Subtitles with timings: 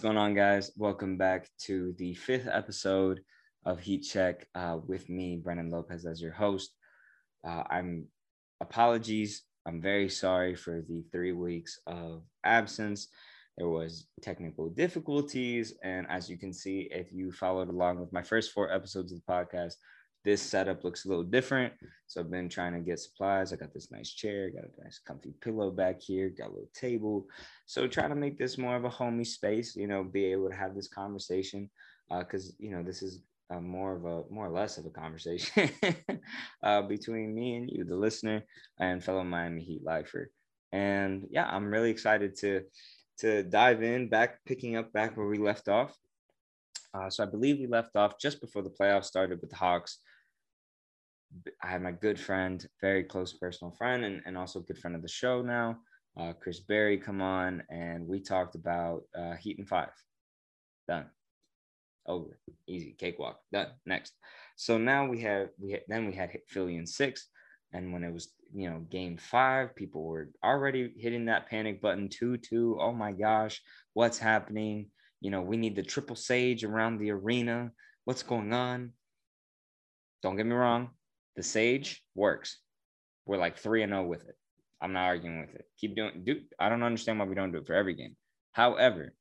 [0.00, 0.70] going on, guys?
[0.76, 3.20] Welcome back to the fifth episode
[3.64, 6.74] of Heat Check uh, with me, Brennan Lopez, as your host.
[7.46, 8.06] Uh, I'm
[8.60, 9.42] apologies.
[9.66, 13.08] I'm very sorry for the three weeks of absence.
[13.58, 18.22] There was technical difficulties, and as you can see, if you followed along with my
[18.22, 19.74] first four episodes of the podcast,
[20.24, 21.72] this setup looks a little different.
[22.06, 23.52] So I've been trying to get supplies.
[23.52, 26.70] I got this nice chair, got a nice comfy pillow back here, got a little
[26.74, 27.26] table.
[27.66, 30.56] So trying to make this more of a homey space, you know, be able to
[30.56, 31.70] have this conversation.
[32.10, 34.90] Uh, cause you know, this is uh, more of a more or less of a
[34.90, 35.70] conversation
[36.62, 38.42] uh, between me and you, the listener,
[38.78, 40.30] and fellow Miami Heat lifer.
[40.72, 42.62] And yeah, I'm really excited to
[43.18, 45.96] to dive in back, picking up back where we left off.
[46.94, 49.98] Uh, so I believe we left off just before the playoffs started with the Hawks.
[51.62, 55.02] I had my good friend, very close personal friend, and, and also good friend of
[55.02, 55.78] the show now,
[56.18, 59.88] uh, Chris Berry, come on, and we talked about uh, Heat and Five.
[60.86, 61.06] Done.
[62.06, 62.38] Over.
[62.66, 62.94] Easy.
[62.98, 63.40] Cakewalk.
[63.52, 63.68] Done.
[63.86, 64.12] Next.
[64.56, 67.28] So now we have we had, then we had Philly in six,
[67.72, 72.08] and when it was you know game five, people were already hitting that panic button.
[72.08, 72.76] Two two.
[72.80, 73.62] Oh my gosh,
[73.94, 74.90] what's happening?
[75.22, 77.70] You know we need the triple sage around the arena.
[78.04, 78.90] What's going on?
[80.22, 80.90] Don't get me wrong
[81.36, 82.58] the Sage works.
[83.26, 84.36] We're like 3 and 0 with it.
[84.80, 85.64] I'm not arguing with it.
[85.78, 88.16] Keep doing do I don't understand why we don't do it for every game.
[88.52, 89.14] However,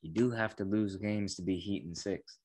[0.00, 2.38] you do have to lose games to be heat and six.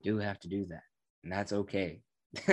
[0.00, 0.82] You do have to do that.
[1.22, 2.02] And that's okay.